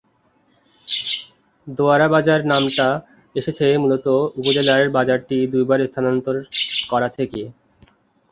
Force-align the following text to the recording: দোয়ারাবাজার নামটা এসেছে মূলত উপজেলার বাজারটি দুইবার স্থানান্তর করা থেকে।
দোয়ারাবাজার 1.67 2.41
নামটা 2.45 2.87
এসেছে 3.35 3.65
মূলত 3.77 4.05
উপজেলার 4.39 4.83
বাজারটি 4.97 5.37
দুইবার 5.53 5.79
স্থানান্তর 5.87 6.35
করা 6.89 7.09
থেকে। 7.17 7.41